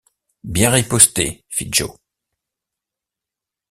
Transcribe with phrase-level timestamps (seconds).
[0.43, 1.95] Bien riposté, fit Joe.